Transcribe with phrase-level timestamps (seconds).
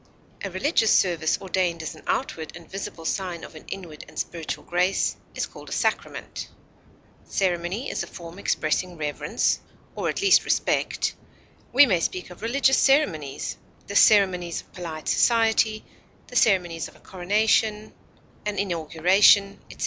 [0.43, 4.63] A religious service ordained as an outward and visible sign of an inward and spiritual
[4.63, 6.49] grace is called a sacrament.
[7.27, 9.59] Ceremony is a form expressing reverence,
[9.95, 11.13] or at least respect;
[11.71, 15.85] we may speak of religious ceremonies, the ceremonies of polite society,
[16.29, 17.93] the ceremonies of a coronation,
[18.47, 19.79] an inauguration, etc.